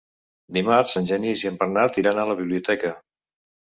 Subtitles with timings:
[0.57, 2.99] Dimarts en Genís i en Bernat iran a la biblioteca.